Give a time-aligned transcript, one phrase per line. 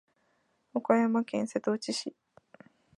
[0.73, 2.15] 岡山県瀬戸内市